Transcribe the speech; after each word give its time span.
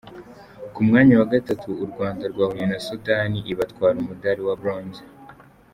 Ku 0.73 0.79
mwanyawa 0.87 1.31
gatatu 1.33 1.69
u 1.83 1.85
Rwanda 1.91 2.23
rwahuye 2.33 2.65
na 2.71 2.79
Sudani 2.87 3.39
ibatwara 3.51 3.95
umudari 4.03 4.41
wa 4.47 4.55
bronze. 4.61 5.01